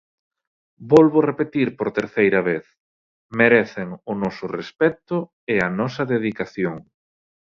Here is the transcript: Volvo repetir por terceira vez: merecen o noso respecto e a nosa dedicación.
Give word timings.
Volvo 0.93 1.19
repetir 1.31 1.67
por 1.79 1.89
terceira 1.99 2.41
vez: 2.49 2.65
merecen 3.39 3.89
o 4.11 4.13
noso 4.23 4.45
respecto 4.59 5.15
e 5.53 5.55
a 5.67 5.69
nosa 5.79 6.03
dedicación. 6.13 6.75